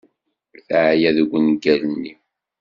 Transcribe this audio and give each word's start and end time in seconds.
Teɛya 0.67 1.09
deg 1.17 1.31
ungal-nni. 1.37 2.13